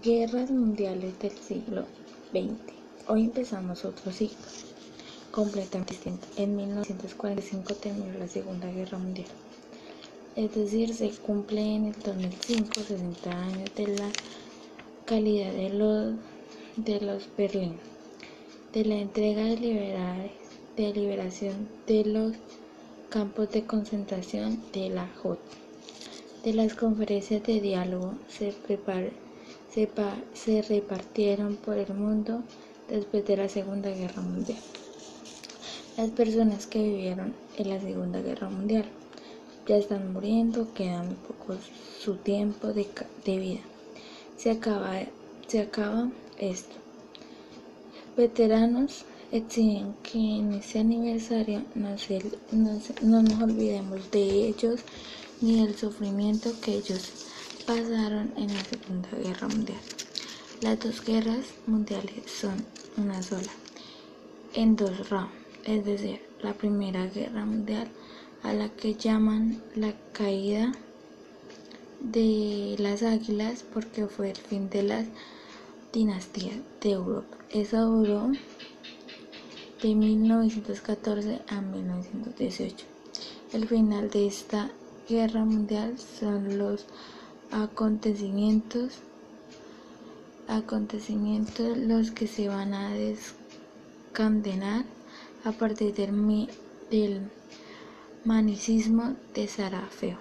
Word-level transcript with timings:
Guerras 0.00 0.50
mundiales 0.50 1.18
del 1.18 1.32
siglo 1.32 1.88
XX. 2.30 2.72
Hoy 3.08 3.24
empezamos 3.24 3.84
otro 3.84 4.12
ciclo 4.12 4.46
completamente 5.32 5.94
distinto. 5.94 6.28
En 6.36 6.54
1945 6.54 7.74
terminó 7.74 8.16
la 8.16 8.28
Segunda 8.28 8.70
Guerra 8.70 8.98
Mundial. 8.98 9.26
Es 10.36 10.54
decir, 10.54 10.94
se 10.94 11.10
cumple 11.16 11.62
en 11.74 11.86
el 11.86 11.94
2005 12.00 12.80
60 12.82 13.30
años 13.30 13.74
de 13.74 13.88
la 13.88 14.10
calidad 15.04 15.52
de 15.52 15.70
los, 15.70 16.14
de 16.76 17.00
los 17.00 17.28
Berlín, 17.36 17.80
de 18.72 18.84
la 18.84 18.98
entrega 18.98 19.42
de, 19.46 20.30
de 20.76 20.92
liberación 20.92 21.72
de 21.86 22.04
los 22.04 22.36
campos 23.08 23.50
de 23.50 23.66
concentración 23.66 24.62
de 24.72 24.90
la 24.90 25.08
JOT, 25.08 25.40
de 26.44 26.52
las 26.54 26.74
conferencias 26.74 27.42
de 27.42 27.60
diálogo 27.60 28.14
se, 28.28 28.52
se, 29.72 29.88
se 30.34 30.62
repartieron 30.62 31.56
por 31.56 31.76
el 31.78 31.92
mundo 31.94 32.42
después 32.88 33.26
de 33.26 33.36
la 33.36 33.48
Segunda 33.48 33.90
Guerra 33.90 34.22
Mundial. 34.22 34.58
Las 35.96 36.10
personas 36.10 36.66
que 36.66 36.82
vivieron 36.82 37.34
en 37.56 37.70
la 37.70 37.80
Segunda 37.80 38.20
Guerra 38.20 38.48
Mundial 38.48 38.84
ya 39.66 39.76
están 39.76 40.12
muriendo, 40.12 40.72
quedan 40.72 41.16
poco 41.26 41.58
su 42.00 42.14
tiempo 42.16 42.68
de, 42.68 42.86
vida. 43.24 43.60
Se 44.36 44.50
acaba, 44.50 45.00
se 45.46 45.60
acaba 45.60 46.10
esto. 46.38 46.74
Veteranos 48.16 49.04
exigen 49.30 49.94
que 50.02 50.18
en 50.18 50.54
ese 50.54 50.78
aniversario 50.78 51.62
no, 51.74 51.96
no 53.02 53.22
nos 53.22 53.42
olvidemos 53.42 54.10
de 54.10 54.48
ellos 54.48 54.80
ni 55.40 55.64
del 55.64 55.76
sufrimiento 55.76 56.50
que 56.62 56.76
ellos 56.76 57.26
pasaron 57.68 58.32
en 58.38 58.54
la 58.54 58.64
Segunda 58.64 59.10
Guerra 59.10 59.46
Mundial. 59.46 59.80
Las 60.62 60.80
dos 60.80 61.04
guerras 61.04 61.44
mundiales 61.66 62.24
son 62.26 62.64
una 62.96 63.22
sola, 63.22 63.52
en 64.54 64.74
dos 64.74 65.10
rounds, 65.10 65.34
es 65.64 65.84
decir, 65.84 66.18
la 66.40 66.54
Primera 66.54 67.04
Guerra 67.08 67.44
Mundial 67.44 67.86
a 68.42 68.54
la 68.54 68.70
que 68.70 68.94
llaman 68.94 69.62
la 69.74 69.92
caída 70.14 70.72
de 72.00 72.74
las 72.78 73.02
águilas 73.02 73.66
porque 73.74 74.06
fue 74.06 74.30
el 74.30 74.38
fin 74.38 74.70
de 74.70 74.84
las 74.84 75.06
dinastías 75.92 76.56
de 76.80 76.92
Europa. 76.92 77.36
Esa 77.50 77.82
duró 77.82 78.32
de 79.82 79.94
1914 79.94 81.42
a 81.48 81.60
1918. 81.60 82.86
El 83.52 83.68
final 83.68 84.08
de 84.08 84.26
esta 84.26 84.70
guerra 85.06 85.44
mundial 85.44 85.98
son 85.98 86.56
los 86.56 86.86
acontecimientos 87.50 89.00
acontecimientos 90.48 91.76
los 91.76 92.10
que 92.10 92.26
se 92.26 92.48
van 92.48 92.72
a 92.72 92.94
descandenar 92.94 94.84
a 95.44 95.52
partir 95.52 95.94
del, 95.94 97.30
manicismo 98.24 99.14
de 99.34 99.46
Sarafeo, 99.46 100.18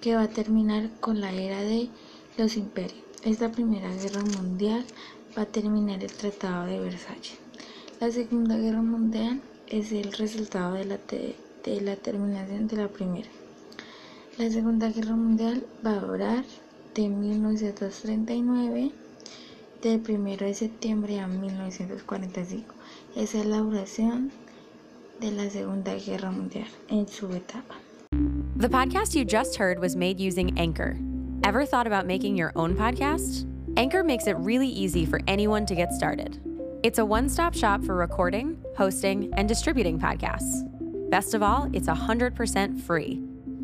que 0.00 0.16
va 0.16 0.22
a 0.22 0.28
terminar 0.28 0.90
con 1.00 1.20
la 1.20 1.32
era 1.32 1.60
de 1.60 1.88
los 2.36 2.56
imperios. 2.56 3.04
Esta 3.22 3.52
primera 3.52 3.94
guerra 3.94 4.22
mundial 4.22 4.84
va 5.36 5.42
a 5.42 5.46
terminar 5.46 6.02
el 6.02 6.12
Tratado 6.12 6.66
de 6.66 6.80
Versalles. 6.80 7.38
La 8.00 8.10
Segunda 8.10 8.56
Guerra 8.56 8.82
Mundial 8.82 9.40
es 9.68 9.92
el 9.92 10.12
resultado 10.12 10.74
de 10.74 10.84
la 10.84 11.96
terminación 11.96 12.66
de 12.66 12.76
la 12.76 12.88
primera. 12.88 13.28
La 14.38 14.48
Segunda 14.48 14.88
Guerra 14.88 15.16
Mundial 15.16 15.66
va 15.84 15.94
a 15.94 16.00
durar 16.00 16.44
de 16.94 17.08
1939 17.08 18.92
del 19.82 20.00
1 20.08 20.36
de 20.36 20.54
septiembre 20.54 21.18
a 21.18 21.26
1945. 21.26 22.72
Esa 23.16 23.38
es 23.40 23.46
la 23.46 23.56
duración 23.56 24.30
de 25.20 25.32
la 25.32 25.50
Segunda 25.50 25.96
Guerra 25.96 26.30
Mundial 26.30 26.68
en 26.88 27.08
su 27.08 27.26
etapa. 27.32 27.74
The 28.56 28.68
podcast 28.68 29.16
you 29.16 29.24
just 29.24 29.56
heard 29.56 29.80
was 29.80 29.96
made 29.96 30.20
using 30.20 30.56
Anchor. 30.56 30.96
Ever 31.42 31.66
thought 31.66 31.88
about 31.88 32.06
making 32.06 32.36
your 32.36 32.52
own 32.54 32.76
podcast? 32.76 33.44
Anchor 33.76 34.04
makes 34.04 34.28
it 34.28 34.36
really 34.38 34.68
easy 34.68 35.04
for 35.04 35.18
anyone 35.26 35.66
to 35.66 35.74
get 35.74 35.92
started. 35.92 36.38
It's 36.84 37.00
a 37.00 37.04
one 37.04 37.28
stop 37.28 37.56
shop 37.56 37.84
for 37.84 37.96
recording, 37.96 38.56
hosting, 38.76 39.34
and 39.36 39.48
distributing 39.48 39.98
podcasts. 39.98 40.62
Best 41.10 41.34
of 41.34 41.42
all, 41.42 41.68
it's 41.72 41.88
100% 41.88 42.80
free. 42.82 43.20